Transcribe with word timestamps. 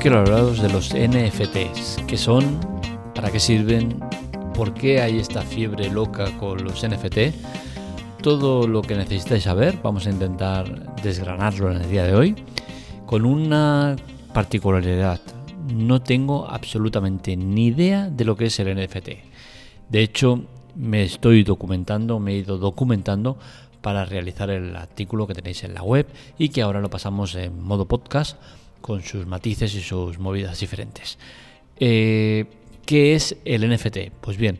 Quiero 0.00 0.20
hablaros 0.20 0.62
de 0.62 0.68
los 0.68 0.94
NFTs, 0.94 2.04
qué 2.06 2.16
son, 2.16 2.60
para 3.16 3.32
qué 3.32 3.40
sirven, 3.40 3.98
por 4.54 4.72
qué 4.72 5.02
hay 5.02 5.18
esta 5.18 5.42
fiebre 5.42 5.90
loca 5.90 6.30
con 6.38 6.62
los 6.62 6.86
NFT. 6.86 7.34
Todo 8.22 8.68
lo 8.68 8.82
que 8.82 8.94
necesitáis 8.94 9.42
saber, 9.42 9.80
vamos 9.82 10.06
a 10.06 10.10
intentar 10.10 10.94
desgranarlo 11.02 11.72
en 11.72 11.82
el 11.82 11.90
día 11.90 12.04
de 12.04 12.14
hoy, 12.14 12.36
con 13.06 13.24
una 13.24 13.96
particularidad. 14.32 15.20
No 15.74 16.00
tengo 16.00 16.48
absolutamente 16.48 17.36
ni 17.36 17.66
idea 17.66 18.08
de 18.08 18.24
lo 18.24 18.36
que 18.36 18.46
es 18.46 18.60
el 18.60 18.72
NFT. 18.76 19.08
De 19.88 20.00
hecho, 20.00 20.44
me 20.76 21.02
estoy 21.02 21.42
documentando, 21.42 22.20
me 22.20 22.34
he 22.34 22.36
ido 22.36 22.56
documentando 22.56 23.36
para 23.80 24.04
realizar 24.04 24.48
el 24.50 24.76
artículo 24.76 25.26
que 25.26 25.34
tenéis 25.34 25.64
en 25.64 25.74
la 25.74 25.82
web 25.82 26.06
y 26.38 26.50
que 26.50 26.62
ahora 26.62 26.80
lo 26.80 26.88
pasamos 26.88 27.34
en 27.34 27.60
modo 27.60 27.86
podcast 27.86 28.36
con 28.80 29.02
sus 29.02 29.26
matices 29.26 29.74
y 29.74 29.80
sus 29.80 30.18
movidas 30.18 30.60
diferentes. 30.60 31.18
Eh, 31.78 32.46
¿Qué 32.86 33.14
es 33.14 33.36
el 33.44 33.68
NFT? 33.68 34.10
Pues 34.20 34.36
bien, 34.36 34.58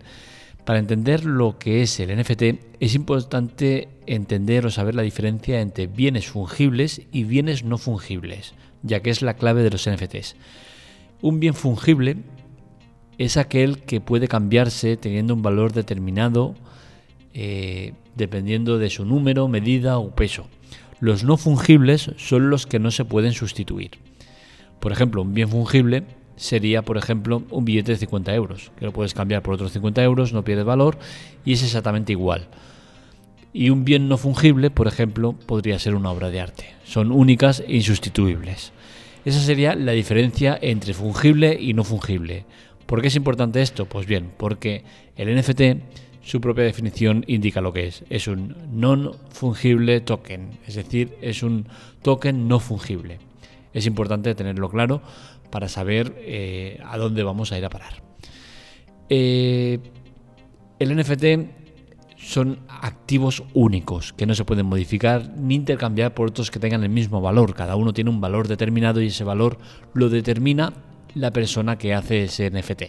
para 0.65 0.79
entender 0.79 1.25
lo 1.25 1.59
que 1.59 1.83
es 1.83 1.99
el 1.99 2.15
NFT 2.15 2.43
es 2.81 2.95
importante 2.95 3.89
entender 4.07 4.67
o 4.67 4.71
saber 4.71 4.95
la 4.95 5.03
diferencia 5.03 5.61
entre 5.61 5.87
bienes 5.87 6.27
fungibles 6.27 7.03
y 7.11 7.25
bienes 7.25 7.65
no 7.65 7.79
fungibles, 7.79 8.55
ya 8.83 9.01
que 9.01 9.11
es 9.11 9.23
la 9.23 9.35
clave 9.35 9.63
de 9.63 9.71
los 9.71 9.89
NFTs. 9.89 10.37
Un 11.23 11.41
bien 11.41 11.55
fungible 11.55 12.17
es 13.17 13.37
aquel 13.37 13.79
que 13.79 14.01
puede 14.01 14.29
cambiarse 14.29 14.97
teniendo 14.97 15.35
un 15.35 15.43
valor 15.43 15.73
determinado 15.73 16.55
eh, 17.35 17.95
dependiendo 18.15 18.79
de 18.79 18.91
su 18.91 19.05
número, 19.05 19.49
medida 19.49 19.99
o 19.99 20.15
peso. 20.15 20.49
Los 21.01 21.25
no 21.25 21.37
fungibles 21.37 22.11
son 22.17 22.51
los 22.51 22.67
que 22.67 22.79
no 22.79 22.91
se 22.91 23.05
pueden 23.05 23.33
sustituir. 23.33 23.93
Por 24.81 24.93
ejemplo, 24.93 25.23
un 25.23 25.35
bien 25.35 25.49
fungible 25.49 26.05
sería, 26.37 26.83
por 26.83 26.97
ejemplo, 26.97 27.43
un 27.51 27.65
billete 27.65 27.93
de 27.93 27.99
50 27.99 28.35
euros, 28.35 28.71
que 28.79 28.85
lo 28.85 28.93
puedes 28.93 29.15
cambiar 29.15 29.43
por 29.43 29.55
otros 29.55 29.73
50 29.73 30.03
euros, 30.03 30.33
no 30.33 30.45
pierde 30.45 30.63
valor 30.63 30.99
y 31.45 31.55
es 31.55 31.63
exactamente 31.63 32.13
igual. 32.13 32.49
Y 33.53 33.71
un 33.71 33.85
bien 33.85 34.09
no 34.09 34.19
fungible, 34.19 34.71
por 34.71 34.87
ejemplo, 34.87 35.33
podría 35.33 35.79
ser 35.79 35.95
una 35.95 36.11
obra 36.11 36.31
de 36.31 36.41
arte. 36.41 36.67
Son 36.85 37.11
únicas 37.11 37.61
e 37.67 37.77
insustituibles. 37.77 38.73
Esa 39.25 39.41
sería 39.41 39.75
la 39.75 39.93
diferencia 39.93 40.59
entre 40.61 40.95
fungible 40.95 41.59
y 41.61 41.75
no 41.75 41.83
fungible. 41.85 42.45
¿Por 42.87 43.03
qué 43.03 43.09
es 43.09 43.17
importante 43.17 43.61
esto? 43.61 43.87
Pues 43.87 44.07
bien, 44.07 44.31
porque 44.37 44.85
el 45.17 45.35
NFT 45.37 45.61
su 46.29 46.43
propia 46.43 46.65
definición 46.65 47.25
indica 47.27 47.63
lo 47.63 47.73
que 47.73 47.87
es. 47.87 48.05
Es 48.11 48.29
un 48.29 48.55
non-fungible 48.71 50.01
token, 50.03 50.59
es 50.67 50.75
decir, 50.75 51.17
es 51.23 51.43
un 51.43 51.67
token 52.03 52.49
no 52.49 52.61
fungible. 52.61 53.19
Es 53.79 53.87
importante 53.87 54.35
tenerlo 54.35 54.69
claro 54.69 55.01
para 55.51 55.69
saber 55.69 56.17
eh, 56.19 56.81
a 56.85 56.99
dónde 56.99 57.23
vamos 57.23 57.53
a 57.53 57.59
ir 57.59 57.65
a 57.65 57.71
parar. 57.71 58.03
Eh, 59.09 59.79
el 60.81 60.97
NFT 60.97 61.25
son 62.17 62.59
activos 62.69 63.45
únicos 63.55 64.13
que 64.13 64.27
no 64.27 64.35
se 64.35 64.45
pueden 64.45 64.67
modificar 64.67 65.31
ni 65.37 65.55
intercambiar 65.55 66.13
por 66.13 66.31
otros 66.31 66.51
que 66.51 66.59
tengan 66.59 66.83
el 66.83 66.89
mismo 66.89 67.21
valor. 67.21 67.55
Cada 67.55 67.77
uno 67.77 67.93
tiene 67.93 68.11
un 68.11 68.21
valor 68.21 68.49
determinado 68.49 69.01
y 69.01 69.07
ese 69.07 69.23
valor 69.23 69.59
lo 69.95 70.09
determina 70.09 70.73
la 71.15 71.33
persona 71.33 71.79
que 71.79 71.95
hace 71.95 72.25
ese 72.25 72.51
NFT. 72.51 72.83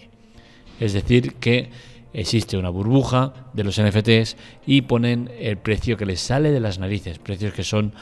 Es 0.79 0.93
decir, 0.93 1.35
que 1.35 1.69
existe 2.13 2.57
una 2.57 2.69
burbuja 2.69 3.51
de 3.53 3.63
los 3.63 3.79
NFTs 3.79 4.37
y 4.65 4.81
ponen 4.81 5.29
el 5.39 5.59
precio 5.59 5.97
que 5.97 6.07
les 6.07 6.19
sale 6.19 6.49
de 6.49 6.59
las 6.59 6.79
narices, 6.79 7.19
precios 7.19 7.53
que 7.53 7.63
son 7.63 7.93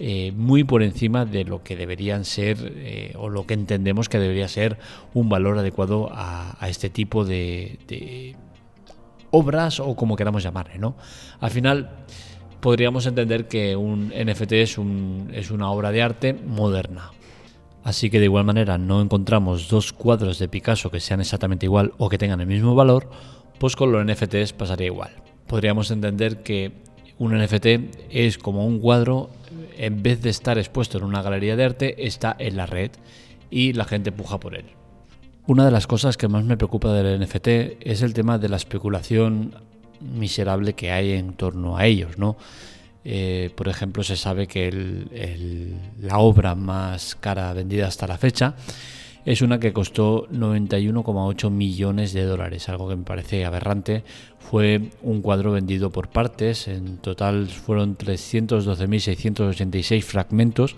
eh, 0.00 0.32
muy 0.32 0.62
por 0.62 0.82
encima 0.82 1.24
de 1.24 1.44
lo 1.44 1.62
que 1.62 1.74
deberían 1.74 2.24
ser 2.24 2.72
eh, 2.76 3.14
o 3.16 3.28
lo 3.28 3.46
que 3.46 3.54
entendemos 3.54 4.08
que 4.08 4.18
debería 4.18 4.46
ser 4.46 4.78
un 5.12 5.28
valor 5.28 5.58
adecuado 5.58 6.08
a, 6.12 6.56
este 6.68 6.88
tipo 6.88 7.24
de, 7.24 8.36
obras 9.30 9.80
o 9.80 9.96
como 9.96 10.16
queramos 10.16 10.42
llamarle, 10.42 10.78
¿no? 10.78 10.96
Al 11.40 11.50
final 11.50 12.04
podríamos 12.60 13.06
entender 13.06 13.48
que 13.48 13.76
un 13.76 14.08
NFT 14.08 14.52
es, 14.52 14.78
un, 14.78 15.30
es 15.32 15.50
una 15.50 15.70
obra 15.70 15.90
de 15.90 16.02
arte 16.02 16.32
moderna. 16.32 17.10
Así 17.82 18.10
que 18.10 18.18
de 18.18 18.26
igual 18.26 18.44
manera 18.44 18.78
no 18.78 19.00
encontramos 19.00 19.68
dos 19.68 19.92
cuadros 19.92 20.38
de 20.38 20.48
Picasso 20.48 20.90
que 20.90 21.00
sean 21.00 21.20
exactamente 21.20 21.66
igual 21.66 21.92
o 21.98 22.08
que 22.08 22.18
tengan 22.18 22.40
el 22.40 22.46
mismo 22.46 22.74
valor, 22.74 23.10
pues 23.58 23.74
con 23.74 23.92
los 23.92 24.04
NFTs 24.04 24.52
pasaría 24.52 24.86
igual. 24.86 25.10
Podríamos 25.46 25.90
entender 25.90 26.42
que 26.42 26.72
un 27.18 27.36
NFT 27.36 27.66
es 28.10 28.38
como 28.38 28.66
un 28.66 28.78
cuadro, 28.78 29.30
en 29.78 30.02
vez 30.02 30.20
de 30.20 30.30
estar 30.30 30.58
expuesto 30.58 30.98
en 30.98 31.04
una 31.04 31.22
galería 31.22 31.56
de 31.56 31.64
arte, 31.64 32.06
está 32.06 32.36
en 32.38 32.56
la 32.56 32.66
red 32.66 32.90
y 33.50 33.72
la 33.72 33.84
gente 33.84 34.12
puja 34.12 34.38
por 34.38 34.54
él. 34.54 34.66
Una 35.46 35.64
de 35.64 35.70
las 35.70 35.86
cosas 35.86 36.18
que 36.18 36.28
más 36.28 36.44
me 36.44 36.58
preocupa 36.58 36.92
del 36.92 37.20
NFT 37.20 37.48
es 37.80 38.02
el 38.02 38.12
tema 38.12 38.38
de 38.38 38.50
la 38.50 38.56
especulación 38.56 39.54
miserable 40.00 40.74
que 40.74 40.90
hay 40.90 41.12
en 41.12 41.32
torno 41.32 41.78
a 41.78 41.86
ellos, 41.86 42.18
¿no? 42.18 42.36
Eh, 43.04 43.50
por 43.54 43.68
ejemplo, 43.68 44.02
se 44.02 44.16
sabe 44.16 44.46
que 44.46 44.70
la 46.00 46.18
obra 46.18 46.54
más 46.54 47.14
cara 47.14 47.52
vendida 47.54 47.86
hasta 47.86 48.06
la 48.06 48.18
fecha 48.18 48.54
es 49.28 49.42
una 49.42 49.60
que 49.60 49.74
costó 49.74 50.26
91,8 50.28 51.50
millones 51.50 52.14
de 52.14 52.24
dólares, 52.24 52.70
algo 52.70 52.88
que 52.88 52.96
me 52.96 53.04
parece 53.04 53.44
aberrante. 53.44 54.02
Fue 54.38 54.80
un 55.02 55.20
cuadro 55.20 55.52
vendido 55.52 55.90
por 55.90 56.08
partes, 56.08 56.66
en 56.66 56.96
total 56.96 57.48
fueron 57.48 57.98
312.686 57.98 60.00
fragmentos 60.00 60.76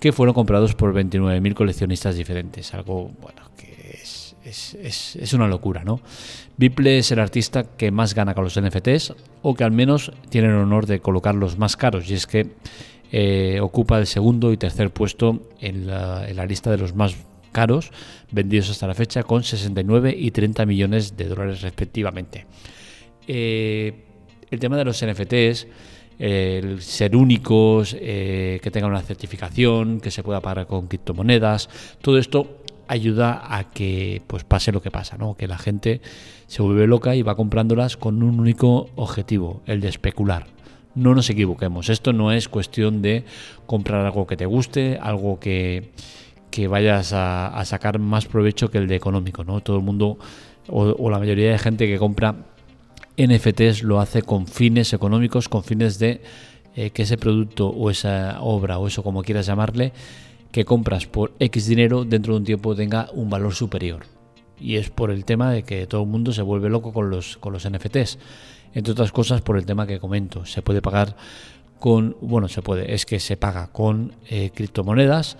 que 0.00 0.12
fueron 0.12 0.34
comprados 0.34 0.74
por 0.74 0.92
29.000 0.92 1.54
coleccionistas 1.54 2.16
diferentes, 2.16 2.74
algo 2.74 3.10
bueno 3.22 3.40
que 3.56 3.98
es, 4.44 4.74
es, 4.74 5.32
una 5.32 5.48
locura, 5.48 5.82
¿no? 5.82 6.02
Biple 6.58 6.98
es 6.98 7.10
el 7.10 7.20
artista 7.20 7.64
que 7.64 7.90
más 7.90 8.12
gana 8.12 8.34
con 8.34 8.44
los 8.44 8.60
NFTs 8.60 9.14
o 9.40 9.54
que 9.54 9.64
al 9.64 9.72
menos 9.72 10.12
tiene 10.28 10.48
el 10.48 10.56
honor 10.56 10.84
de 10.84 11.00
colocar 11.00 11.34
los 11.34 11.56
más 11.56 11.78
caros 11.78 12.10
y 12.10 12.14
es 12.14 12.26
que 12.26 12.50
eh, 13.12 13.60
ocupa 13.62 13.98
el 13.98 14.06
segundo 14.06 14.52
y 14.52 14.58
tercer 14.58 14.90
puesto 14.90 15.40
en 15.58 15.86
la 15.86 16.44
lista 16.44 16.70
de 16.70 16.76
los 16.76 16.94
más 16.94 17.16
caros 17.48 17.90
vendidos 18.30 18.70
hasta 18.70 18.86
la 18.86 18.94
fecha 18.94 19.22
con 19.22 19.42
69 19.42 20.14
y 20.16 20.30
30 20.30 20.66
millones 20.66 21.16
de 21.16 21.24
dólares 21.24 21.62
respectivamente. 21.62 22.46
Eh, 23.26 24.04
el 24.50 24.58
tema 24.58 24.76
de 24.76 24.84
los 24.84 25.04
NFTs, 25.04 25.66
el 26.18 26.82
ser 26.82 27.14
únicos, 27.14 27.96
eh, 27.98 28.58
que 28.62 28.70
tengan 28.70 28.90
una 28.90 29.02
certificación, 29.02 30.00
que 30.00 30.10
se 30.10 30.22
pueda 30.22 30.40
pagar 30.40 30.66
con 30.66 30.88
criptomonedas, 30.88 31.68
todo 32.00 32.18
esto 32.18 32.62
ayuda 32.88 33.42
a 33.56 33.70
que 33.70 34.22
pues 34.26 34.44
pase 34.44 34.72
lo 34.72 34.82
que 34.82 34.90
pasa, 34.90 35.16
¿no? 35.18 35.36
que 35.36 35.46
la 35.46 35.58
gente 35.58 36.00
se 36.46 36.62
vuelve 36.62 36.86
loca 36.86 37.14
y 37.14 37.22
va 37.22 37.36
comprándolas 37.36 37.96
con 37.96 38.22
un 38.22 38.40
único 38.40 38.88
objetivo, 38.96 39.62
el 39.66 39.80
de 39.80 39.88
especular. 39.88 40.46
No 40.94 41.14
nos 41.14 41.30
equivoquemos, 41.30 41.90
esto 41.90 42.12
no 42.12 42.32
es 42.32 42.48
cuestión 42.48 43.02
de 43.02 43.24
comprar 43.66 44.04
algo 44.04 44.26
que 44.26 44.36
te 44.36 44.46
guste, 44.46 44.98
algo 45.00 45.38
que, 45.38 45.90
que 46.50 46.68
vayas 46.68 47.12
a, 47.12 47.62
sacar 47.64 47.98
más 47.98 48.26
provecho 48.26 48.70
que 48.70 48.78
el 48.78 48.88
de 48.88 48.96
económico, 48.96 49.44
¿no? 49.44 49.60
Todo 49.60 49.76
el 49.76 49.82
mundo 49.82 50.18
o, 50.68 51.10
la 51.10 51.18
mayoría 51.18 51.52
de 51.52 51.58
gente 51.58 51.86
que 51.86 51.98
compra 51.98 52.34
NFTs 53.16 53.82
lo 53.82 54.00
hace 54.00 54.22
con 54.22 54.46
fines 54.46 54.92
económicos, 54.92 55.48
con 55.48 55.64
fines 55.64 55.98
de 55.98 56.22
eh, 56.76 56.90
que 56.90 57.02
ese 57.02 57.16
producto 57.16 57.68
o 57.68 57.90
esa 57.90 58.40
obra 58.40 58.78
o 58.78 58.86
eso 58.86 59.02
como 59.02 59.22
quieras 59.22 59.46
llamarle, 59.46 59.92
que 60.52 60.64
compras 60.64 61.06
por 61.06 61.32
X 61.38 61.66
dinero 61.66 62.04
dentro 62.04 62.34
de 62.34 62.38
un 62.38 62.44
tiempo 62.44 62.74
tenga 62.74 63.08
un 63.12 63.28
valor 63.28 63.54
superior. 63.54 64.04
Y 64.60 64.76
es 64.76 64.90
por 64.90 65.10
el 65.10 65.24
tema 65.24 65.50
de 65.52 65.62
que 65.62 65.86
todo 65.86 66.02
el 66.02 66.08
mundo 66.08 66.32
se 66.32 66.42
vuelve 66.42 66.68
loco 66.68 66.92
con 66.92 67.10
los, 67.10 67.36
con 67.38 67.52
los 67.52 67.68
NFTs. 67.68 68.18
Entre 68.74 68.92
otras 68.92 69.12
cosas 69.12 69.40
por 69.40 69.56
el 69.56 69.66
tema 69.66 69.86
que 69.86 69.98
comento. 69.98 70.44
Se 70.46 70.62
puede 70.62 70.82
pagar 70.82 71.16
con, 71.78 72.16
bueno, 72.20 72.48
se 72.48 72.60
puede, 72.60 72.92
es 72.94 73.06
que 73.06 73.20
se 73.20 73.36
paga 73.36 73.68
con 73.68 74.14
eh, 74.28 74.50
criptomonedas 74.54 75.36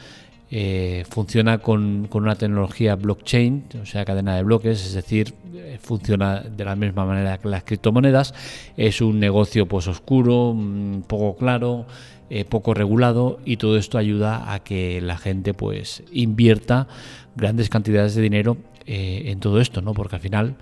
eh, 0.51 1.05
funciona 1.11 1.59
con, 1.59 2.09
una 2.11 2.35
tecnología 2.37 2.97
blockchain, 2.97 3.65
o 3.83 3.87
sea, 3.87 4.07
cadena 4.07 4.35
de 4.35 4.43
bloques, 4.43 4.85
es 4.87 4.95
decir, 4.95 5.35
eh, 5.55 5.79
funciona 5.81 6.41
de 6.41 6.65
la 6.65 6.75
misma 6.75 7.05
manera 7.05 7.37
que 7.39 7.49
las 7.49 7.65
criptomonedas. 7.65 8.33
Es 8.77 9.03
un 9.03 9.21
negocio 9.21 9.67
pues 9.67 9.87
oscuro, 9.89 10.55
mm, 10.57 11.03
poco 11.03 11.37
claro, 11.37 11.87
eh, 12.31 12.45
poco 12.47 12.73
regulado 12.73 13.41
y 13.45 13.59
todo 13.59 13.77
esto 13.77 13.99
ayuda 13.99 14.53
a 14.53 14.61
que 14.61 15.01
la 15.03 15.19
gente 15.19 15.53
pues 15.53 16.03
invierta 16.13 16.89
grandes 17.37 17.69
cantidades 17.69 18.15
de 18.15 18.23
dinero 18.23 18.57
en 18.91 19.39
todo 19.39 19.61
esto, 19.61 19.83
¿no? 19.83 19.93
Porque 19.93 20.17
al 20.17 20.23
final 20.23 20.57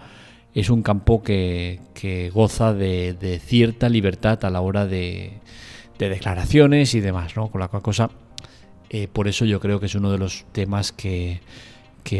es 0.52 0.68
un 0.68 0.82
campo 0.82 1.22
que, 1.22 1.78
goza 2.34 2.74
de, 2.74 3.40
cierta 3.44 3.88
libertad 3.88 4.44
a 4.44 4.50
la 4.50 4.60
hora 4.60 4.84
de, 4.84 5.34
de 5.96 6.08
declaraciones 6.08 6.94
y 6.96 7.00
demás, 7.00 7.36
¿no? 7.36 7.48
Con 7.48 7.60
la 7.60 7.68
cual 7.68 7.82
cosa 7.82 8.10
eh, 8.90 9.08
por 9.08 9.28
eso 9.28 9.44
yo 9.44 9.60
creo 9.60 9.80
que 9.80 9.86
es 9.86 9.94
uno 9.94 10.10
de 10.10 10.18
los 10.18 10.44
temas 10.52 10.92
que, 10.92 11.40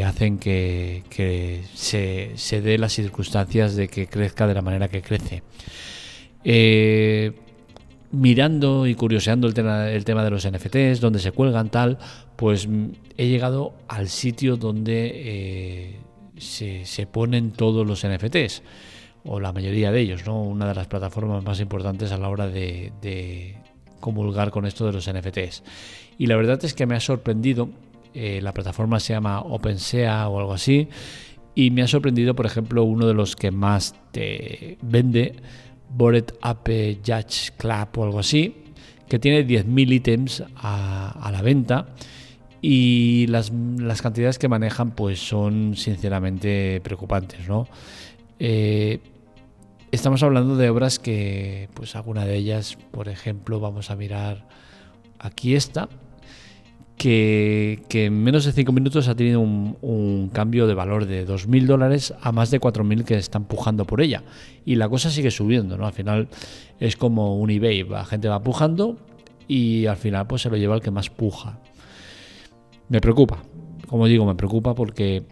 hacen 0.05 0.37
que, 0.37 1.63
se, 1.73 2.31
se 2.35 2.61
dé 2.61 2.77
las 2.77 2.93
circunstancias 2.93 3.75
de 3.75 3.87
que 3.87 4.07
crezca 4.07 4.47
de 4.47 4.53
la 4.53 4.61
manera 4.61 4.87
que 4.87 5.01
crece. 5.01 5.43
Eh, 6.43 7.33
mirando 8.11 8.87
y 8.87 8.95
curioseando 8.95 9.47
el 9.47 9.53
tema, 9.53 9.89
el 9.89 10.05
tema 10.05 10.23
de 10.23 10.29
los 10.29 10.47
NFTs, 10.49 10.99
donde 10.99 11.19
se 11.19 11.31
cuelgan 11.31 11.69
tal, 11.69 11.97
pues 12.35 12.67
mm, 12.67 12.87
he 13.17 13.27
llegado 13.27 13.73
al 13.87 14.09
sitio 14.09 14.57
donde 14.57 15.11
eh, 15.13 15.99
se, 16.37 17.07
ponen 17.07 17.51
todos 17.51 17.85
los 17.87 18.05
NFTs, 18.05 18.63
o 19.25 19.39
la 19.39 19.51
mayoría 19.51 19.91
de 19.91 20.01
ellos, 20.01 20.25
¿no? 20.25 20.41
Una 20.41 20.67
de 20.67 20.75
las 20.75 20.87
plataformas 20.87 21.43
más 21.43 21.59
importantes 21.59 22.11
a 22.11 22.17
la 22.17 22.29
hora 22.29 22.47
de 22.47 22.91
comulgar 23.99 24.51
con 24.51 24.65
esto 24.65 24.85
de 24.85 24.93
los 24.93 25.09
NFTs. 25.09 25.63
Y 26.17 26.27
la 26.27 26.35
verdad 26.35 26.63
es 26.63 26.73
que 26.73 26.85
me 26.85 26.95
ha 26.95 26.99
sorprendido, 26.99 27.69
eh, 28.13 28.39
la 28.41 28.53
plataforma 28.53 28.99
se 28.99 29.13
llama 29.13 29.41
OpenSea 29.41 30.27
o 30.27 30.39
algo 30.39 30.53
así, 30.53 30.89
y 31.55 31.71
me 31.71 31.81
ha 31.81 31.87
sorprendido, 31.87 32.35
por 32.35 32.45
ejemplo, 32.45 32.83
uno 32.83 33.07
de 33.07 33.13
los 33.13 33.35
que 33.35 33.51
más 33.51 33.95
te 34.11 34.77
vende 34.81 35.35
Bored 35.89 36.25
Ape 36.41 36.99
Judge 37.05 37.51
Club 37.57 37.87
o 37.95 38.03
algo 38.03 38.19
así, 38.19 38.55
que 39.07 39.19
tiene 39.19 39.47
10.000 39.47 39.93
ítems 39.93 40.43
a, 40.55 41.29
la 41.31 41.41
venta 41.41 41.87
y 42.61 43.27
las, 43.27 43.51
cantidades 44.01 44.37
que 44.37 44.47
manejan 44.47 44.91
pues 44.91 45.19
son 45.19 45.75
sinceramente 45.75 46.81
preocupantes, 46.83 47.47
¿no? 47.47 47.67
Eh, 48.39 48.99
estamos 49.91 50.23
hablando 50.23 50.55
de 50.55 50.69
obras 50.69 50.99
que, 50.99 51.69
pues 51.73 51.95
alguna 51.95 52.25
de 52.25 52.35
ellas, 52.35 52.77
por 52.91 53.09
ejemplo, 53.09 53.59
vamos 53.59 53.91
a 53.91 53.95
mirar 53.95 54.47
aquí 55.19 55.55
esta, 55.55 55.89
que, 56.97 57.85
en 57.91 58.23
menos 58.23 58.45
de 58.45 58.51
5 58.51 58.71
minutos 58.71 59.07
ha 59.07 59.15
tenido 59.15 59.39
un, 59.39 60.29
cambio 60.33 60.67
de 60.67 60.73
valor 60.73 61.05
de 61.05 61.27
2.000 61.27 61.65
dólares 61.65 62.13
a 62.21 62.31
más 62.31 62.51
de 62.51 62.59
4.000 62.59 63.03
que 63.03 63.15
están 63.15 63.45
pujando 63.45 63.85
por 63.85 64.01
ella. 64.01 64.23
Y 64.65 64.75
la 64.75 64.89
cosa 64.89 65.09
sigue 65.09 65.31
subiendo, 65.31 65.77
¿no? 65.77 65.85
Al 65.85 65.93
final 65.93 66.27
es 66.79 66.97
como 66.97 67.37
un 67.37 67.49
eBay, 67.49 67.83
la 67.83 68.05
gente 68.05 68.27
va 68.27 68.41
pujando 68.41 68.97
y 69.47 69.85
al 69.85 69.97
final 69.97 70.27
pues 70.27 70.41
se 70.41 70.49
lo 70.49 70.57
lleva 70.57 70.75
el 70.75 70.81
que 70.81 70.91
más 70.91 71.09
puja. 71.09 71.59
Me 72.89 72.99
preocupa, 72.99 73.43
como 73.87 74.07
digo, 74.07 74.25
me 74.25 74.35
preocupa 74.35 74.75
porque 74.75 75.23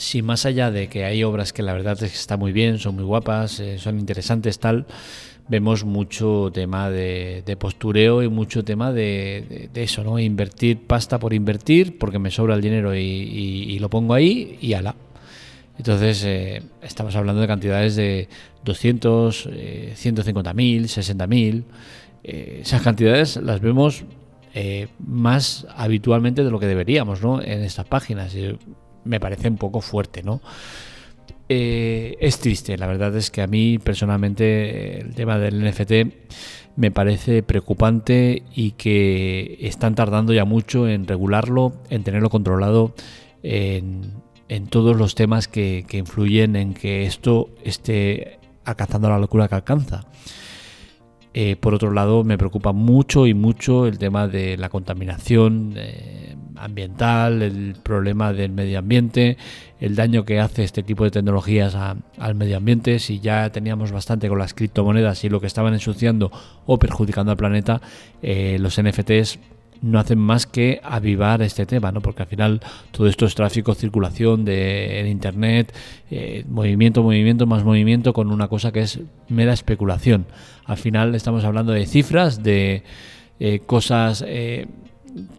si 0.00 0.22
más 0.22 0.46
allá 0.46 0.70
de 0.70 0.88
que 0.88 1.04
hay 1.04 1.22
obras 1.22 1.52
que 1.52 1.62
la 1.62 1.74
verdad 1.74 2.02
es 2.02 2.10
que 2.10 2.16
están 2.16 2.38
muy 2.38 2.52
bien, 2.52 2.78
son 2.78 2.94
muy 2.94 3.04
guapas, 3.04 3.60
eh, 3.60 3.78
son 3.78 3.98
interesantes, 3.98 4.58
tal, 4.58 4.86
vemos 5.46 5.84
mucho 5.84 6.50
tema 6.54 6.88
de, 6.88 7.56
postureo 7.58 8.22
y 8.22 8.28
mucho 8.28 8.64
tema 8.64 8.92
de, 8.92 9.68
eso, 9.74 10.02
¿no? 10.02 10.18
Invertir 10.18 10.86
pasta 10.86 11.18
por 11.18 11.34
invertir, 11.34 11.98
porque 11.98 12.18
me 12.18 12.30
sobra 12.30 12.54
el 12.54 12.62
dinero 12.62 12.96
y, 12.96 13.78
lo 13.78 13.90
pongo 13.90 14.14
ahí 14.14 14.58
y 14.62 14.72
ala. 14.72 14.94
Entonces, 15.76 16.24
eh, 16.24 16.62
estamos 16.82 17.14
hablando 17.14 17.42
de 17.42 17.46
cantidades 17.46 17.94
de 17.96 18.28
200, 18.64 19.48
eh, 19.52 19.92
150 19.96 20.54
mil, 20.54 20.88
60 20.88 21.26
mil. 21.26 21.64
Eh, 22.24 22.60
esas 22.62 22.82
cantidades 22.82 23.36
las 23.36 23.60
vemos 23.60 24.04
eh, 24.54 24.88
más 24.98 25.66
habitualmente 25.76 26.42
de 26.42 26.50
lo 26.50 26.58
que 26.58 26.66
deberíamos, 26.66 27.22
¿no? 27.22 27.42
En 27.42 27.62
estas 27.62 27.86
páginas. 27.86 28.34
Me 29.04 29.20
parece 29.20 29.48
un 29.48 29.56
poco 29.56 29.80
fuerte, 29.80 30.22
¿no? 30.22 30.40
Eh, 31.48 32.16
es 32.20 32.38
triste, 32.38 32.78
la 32.78 32.86
verdad 32.86 33.16
es 33.16 33.30
que 33.30 33.42
a 33.42 33.46
mí 33.48 33.78
personalmente 33.78 35.00
el 35.00 35.14
tema 35.14 35.38
del 35.38 35.64
NFT 35.68 35.92
me 36.76 36.92
parece 36.92 37.42
preocupante 37.42 38.44
y 38.54 38.72
que 38.72 39.58
están 39.60 39.96
tardando 39.96 40.32
ya 40.32 40.44
mucho 40.44 40.88
en 40.88 41.06
regularlo, 41.08 41.72
en 41.90 42.04
tenerlo 42.04 42.30
controlado, 42.30 42.94
en, 43.42 44.20
todos 44.68 44.96
los 44.96 45.14
temas 45.14 45.48
que, 45.48 45.84
que, 45.88 45.98
influyen 45.98 46.54
en 46.54 46.74
que 46.74 47.04
esto 47.04 47.50
esté 47.64 48.38
alcanzando 48.64 49.08
la 49.08 49.18
locura 49.18 49.48
que 49.48 49.56
alcanza. 49.56 50.06
Eh, 51.32 51.56
por 51.56 51.74
otro 51.74 51.92
lado, 51.92 52.24
me 52.24 52.36
preocupa 52.36 52.72
mucho 52.72 53.26
y 53.26 53.34
mucho 53.34 53.86
el 53.86 53.98
tema 53.98 54.26
de 54.26 54.56
la 54.56 54.68
contaminación 54.68 55.74
eh, 55.76 56.36
ambiental, 56.56 57.42
el 57.42 57.76
problema 57.82 58.32
del 58.32 58.52
medio 58.52 58.78
ambiente, 58.78 59.36
el 59.80 59.96
daño 59.96 60.24
que 60.24 60.40
hace 60.40 60.64
este 60.64 60.82
tipo 60.82 61.04
de 61.04 61.10
tecnologías 61.10 61.74
al 61.74 62.34
medio 62.34 62.56
ambiente. 62.56 62.98
Si 62.98 63.20
ya 63.20 63.50
teníamos 63.50 63.92
bastante 63.92 64.28
con 64.28 64.38
las 64.38 64.54
criptomonedas 64.54 65.24
y 65.24 65.28
lo 65.28 65.40
que 65.40 65.46
estaban 65.46 65.74
ensuciando 65.74 66.30
o 66.66 66.78
perjudicando 66.78 67.32
al 67.32 67.38
planeta, 67.38 67.80
eh, 68.22 68.58
los 68.60 68.80
NFTs 68.80 69.38
no 69.82 69.98
hacen 69.98 70.18
más 70.18 70.46
que 70.46 70.80
avivar 70.82 71.40
este 71.42 71.64
tema, 71.64 71.90
¿no? 71.90 72.02
Porque 72.02 72.22
al 72.22 72.28
final 72.28 72.60
todo 72.90 73.06
esto 73.06 73.24
es 73.24 73.34
tráfico, 73.34 73.74
circulación 73.74 74.44
de 74.44 75.08
internet, 75.10 75.74
eh, 76.10 76.44
movimiento, 76.48 77.02
movimiento, 77.02 77.46
más 77.46 77.64
movimiento 77.64 78.12
con 78.12 78.30
una 78.30 78.48
cosa 78.48 78.72
que 78.72 78.80
es 78.80 79.00
mera 79.28 79.52
especulación. 79.52 80.26
Al 80.66 80.76
final 80.76 81.14
estamos 81.14 81.44
hablando 81.44 81.72
de 81.72 81.86
cifras, 81.86 82.42
de 82.42 82.82
eh, 83.38 83.60
cosas 83.64 84.22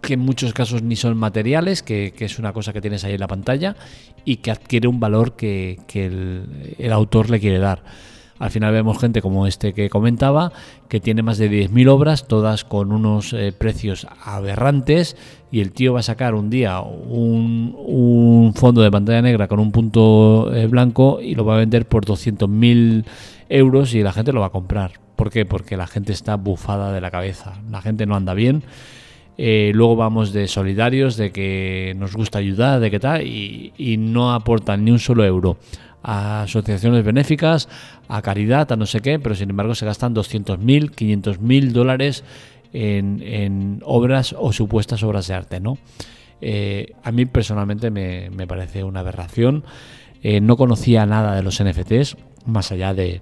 que 0.01 0.13
en 0.13 0.19
muchos 0.19 0.53
casos 0.53 0.83
ni 0.83 0.95
son 0.95 1.17
materiales, 1.17 1.83
que, 1.83 2.13
es 2.17 2.39
una 2.39 2.53
cosa 2.53 2.73
que 2.73 2.81
tienes 2.81 3.03
ahí 3.03 3.13
en 3.13 3.19
la 3.19 3.27
pantalla 3.27 3.75
y 4.25 4.37
que 4.37 4.51
adquiere 4.51 4.87
un 4.87 4.99
valor 4.99 5.35
que, 5.35 5.79
el 6.77 6.93
autor 6.93 7.29
le 7.29 7.39
quiere 7.39 7.59
dar. 7.59 7.83
Al 8.41 8.49
final 8.49 8.73
vemos 8.73 8.97
gente 8.97 9.21
como 9.21 9.45
este 9.45 9.71
que 9.71 9.87
comentaba, 9.87 10.51
que 10.89 10.99
tiene 10.99 11.21
más 11.21 11.37
de 11.37 11.47
10.000 11.47 11.89
obras, 11.89 12.27
todas 12.27 12.63
con 12.63 12.91
unos 12.91 13.33
eh, 13.33 13.53
precios 13.55 14.07
aberrantes, 14.25 15.15
y 15.51 15.59
el 15.59 15.71
tío 15.71 15.93
va 15.93 15.99
a 15.99 16.03
sacar 16.03 16.33
un 16.33 16.49
día 16.49 16.81
un, 16.81 18.51
fondo 18.55 18.81
de 18.81 18.89
pantalla 18.89 19.21
negra 19.21 19.47
con 19.47 19.59
un 19.59 19.71
punto 19.71 20.51
eh, 20.55 20.65
blanco 20.65 21.21
y 21.21 21.35
lo 21.35 21.45
va 21.45 21.53
a 21.53 21.59
vender 21.59 21.87
por 21.87 22.03
200.000 22.03 23.05
euros 23.47 23.93
y 23.93 24.01
la 24.01 24.11
gente 24.11 24.33
lo 24.33 24.39
va 24.39 24.47
a 24.47 24.51
comprar. 24.51 24.93
¿Por 25.15 25.29
qué? 25.29 25.45
Porque 25.45 25.77
la 25.77 25.85
gente 25.85 26.11
está 26.11 26.35
bufada 26.35 26.91
de 26.91 26.99
la 26.99 27.11
cabeza, 27.11 27.61
la 27.69 27.83
gente 27.83 28.07
no 28.07 28.15
anda 28.15 28.33
bien. 28.33 28.63
Eh, 29.37 29.71
luego 29.73 29.95
vamos 29.95 30.33
de 30.33 30.47
solidarios, 30.47 31.17
de 31.17 31.31
que 31.31 31.93
nos 31.97 32.15
gusta 32.15 32.39
ayudar, 32.39 32.79
de 32.79 32.91
qué 32.91 32.99
tal, 32.99 33.25
y, 33.25 33.97
no 33.97 34.33
aportan 34.33 34.85
ni 34.85 34.91
un 34.91 34.99
solo 34.99 35.25
euro 35.25 35.57
a 36.03 36.43
asociaciones 36.43 37.03
benéficas, 37.03 37.69
a 38.07 38.21
caridad, 38.21 38.71
a 38.71 38.75
no 38.75 38.85
sé 38.85 39.01
qué, 39.01 39.19
pero 39.19 39.35
sin 39.35 39.49
embargo 39.49 39.75
se 39.75 39.85
gastan 39.85 40.15
200.000, 40.15 40.91
500.000 40.91 41.71
dólares 41.71 42.23
en, 42.73 43.81
obras 43.85 44.35
o 44.37 44.51
supuestas 44.51 45.03
obras 45.03 45.27
de 45.27 45.33
arte, 45.33 45.59
¿no? 45.59 45.77
Eh, 46.41 46.93
a 47.03 47.11
mí 47.11 47.25
personalmente 47.25 47.91
me, 47.91 48.47
parece 48.47 48.83
una 48.83 49.01
aberración. 49.01 49.63
Eh, 50.23 50.41
no 50.41 50.57
conocía 50.57 51.05
nada 51.05 51.35
de 51.35 51.43
los 51.43 51.63
NFTs, 51.63 52.17
más 52.45 52.71
allá 52.71 52.93
de 52.93 53.21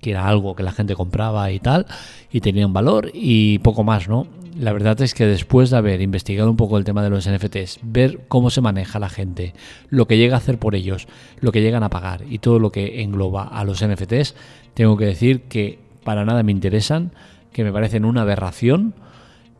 que 0.00 0.10
era 0.10 0.28
algo 0.28 0.54
que 0.54 0.62
la 0.62 0.72
gente 0.72 0.94
compraba 0.94 1.50
y 1.50 1.58
tal, 1.58 1.86
y 2.30 2.40
tenía 2.40 2.66
un 2.66 2.72
valor 2.72 3.10
y 3.12 3.58
poco 3.60 3.82
más, 3.82 4.08
¿no? 4.08 4.26
La 4.58 4.72
verdad 4.72 5.00
es 5.02 5.14
que 5.14 5.26
después 5.26 5.70
de 5.70 5.76
haber 5.76 6.00
investigado 6.00 6.50
un 6.50 6.56
poco 6.56 6.78
el 6.78 6.84
tema 6.84 7.02
de 7.02 7.10
los 7.10 7.28
NFTs, 7.28 7.80
ver 7.82 8.20
cómo 8.28 8.50
se 8.50 8.60
maneja 8.60 8.98
la 8.98 9.08
gente, 9.08 9.54
lo 9.90 10.06
que 10.06 10.16
llega 10.16 10.34
a 10.34 10.38
hacer 10.38 10.58
por 10.58 10.74
ellos, 10.74 11.06
lo 11.40 11.52
que 11.52 11.60
llegan 11.60 11.82
a 11.82 11.90
pagar 11.90 12.22
y 12.28 12.38
todo 12.38 12.58
lo 12.58 12.72
que 12.72 13.02
engloba 13.02 13.44
a 13.44 13.64
los 13.64 13.84
NFTs, 13.84 14.34
tengo 14.74 14.96
que 14.96 15.04
decir 15.04 15.42
que 15.42 15.78
para 16.04 16.24
nada 16.24 16.42
me 16.42 16.52
interesan, 16.52 17.12
que 17.52 17.64
me 17.64 17.72
parecen 17.72 18.04
una 18.04 18.22
aberración, 18.22 18.94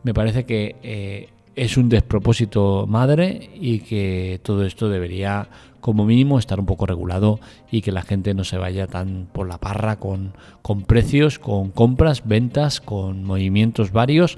me 0.03 0.13
parece 0.13 0.45
que 0.45 0.75
eh, 0.83 1.29
es 1.55 1.77
un 1.77 1.89
despropósito 1.89 2.85
madre 2.87 3.49
y 3.55 3.79
que 3.79 4.39
todo 4.43 4.65
esto 4.65 4.89
debería 4.89 5.49
como 5.79 6.05
mínimo 6.05 6.37
estar 6.37 6.59
un 6.59 6.65
poco 6.65 6.85
regulado 6.85 7.39
y 7.71 7.81
que 7.81 7.91
la 7.91 8.01
gente 8.01 8.33
no 8.33 8.43
se 8.43 8.57
vaya 8.57 8.87
tan 8.87 9.27
por 9.31 9.47
la 9.47 9.57
parra 9.57 9.97
con, 9.97 10.33
con 10.61 10.83
precios, 10.83 11.39
con 11.39 11.71
compras, 11.71 12.27
ventas, 12.27 12.81
con 12.81 13.23
movimientos 13.23 13.91
varios 13.91 14.37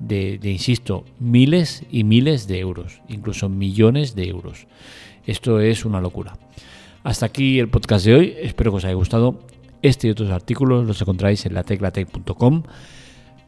de, 0.00 0.38
insisto, 0.42 1.04
miles 1.18 1.84
y 1.90 2.04
miles 2.04 2.48
de 2.48 2.58
euros, 2.58 3.00
incluso 3.08 3.48
millones 3.48 4.14
de 4.14 4.28
euros. 4.28 4.66
Esto 5.26 5.60
es 5.60 5.84
una 5.84 6.00
locura. 6.00 6.36
Hasta 7.04 7.26
aquí 7.26 7.58
el 7.58 7.68
podcast 7.68 8.04
de 8.06 8.14
hoy, 8.14 8.34
espero 8.40 8.72
que 8.72 8.78
os 8.78 8.84
haya 8.84 8.94
gustado. 8.94 9.40
Este 9.82 10.08
y 10.08 10.10
otros 10.10 10.30
artículos 10.30 10.86
los 10.86 11.00
encontráis 11.00 11.46
en 11.46 11.54
lateclatec.com. 11.54 12.62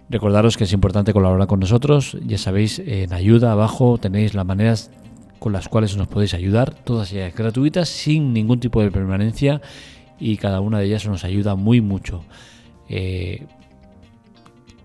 Recordaros 0.08 0.56
que 0.56 0.64
es 0.64 0.72
importante 0.72 1.12
colaborar 1.12 1.46
con 1.46 1.60
nosotros, 1.60 2.16
ya 2.24 2.38
sabéis, 2.38 2.78
en 2.78 3.12
ayuda 3.12 3.52
abajo 3.52 3.98
tenéis 3.98 4.34
las 4.34 4.44
maneras 4.44 4.90
con 5.38 5.52
las 5.52 5.68
cuales 5.68 5.96
nos 5.96 6.06
podéis 6.06 6.34
ayudar, 6.34 6.72
todas 6.72 7.12
ellas 7.12 7.34
gratuitas, 7.34 7.88
sin 7.88 8.32
ningún 8.32 8.60
tipo 8.60 8.80
de 8.80 8.90
permanencia 8.90 9.60
y 10.20 10.36
cada 10.36 10.60
una 10.60 10.78
de 10.78 10.86
ellas 10.86 11.06
nos 11.06 11.24
ayuda 11.24 11.56
muy 11.56 11.80
mucho. 11.80 12.24
Eh, 12.88 13.46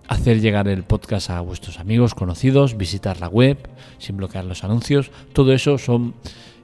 hacer 0.08 0.42
llegar 0.42 0.68
el 0.68 0.84
podcast 0.84 1.30
a 1.30 1.42
vuestros 1.42 1.80
amigos, 1.80 2.16
conocidos, 2.16 2.78
visitar 2.78 3.20
la 3.20 3.28
web 3.28 3.58
sin 3.98 4.18
bloquear 4.18 4.46
los 4.46 4.64
anuncios. 4.64 5.12
Todo 5.34 5.54
eso 5.54 5.78
son 5.78 6.14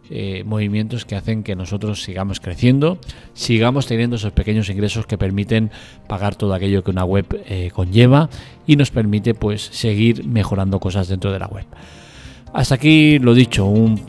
eh, 0.10 0.44
movimientos 0.46 1.06
que 1.06 1.16
hacen 1.16 1.44
que 1.44 1.56
nosotros 1.56 2.04
sigamos 2.04 2.40
creciendo, 2.40 3.00
sigamos 3.34 3.88
teniendo 3.88 4.18
esos 4.18 4.34
pequeños 4.34 4.70
ingresos 4.70 5.06
que 5.06 5.18
permiten 5.18 5.72
pagar 6.08 6.36
todo 6.36 6.54
aquello 6.54 6.84
que 6.84 6.92
una 6.92 7.06
web 7.06 7.26
eh, 7.48 7.72
conlleva 7.74 8.30
y 8.68 8.76
nos 8.76 8.92
permite 8.92 9.34
pues 9.34 9.62
seguir 9.72 10.26
mejorando 10.26 10.80
cosas 10.80 11.08
dentro 11.08 11.32
de 11.32 11.40
la 11.40 11.48
web. 11.48 11.66
Hasta 12.54 12.76
aquí 12.76 13.18
lo 13.20 13.34
dicho, 13.34 13.66
un, 13.66 14.00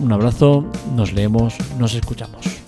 un 0.00 0.12
abrazo, 0.12 0.70
nos 0.96 1.12
leemos, 1.12 1.54
nos 1.78 1.94
escuchamos. 1.94 2.61